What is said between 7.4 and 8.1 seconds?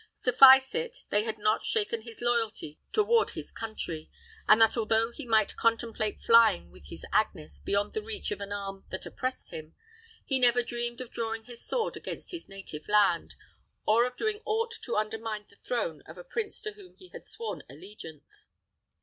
beyond the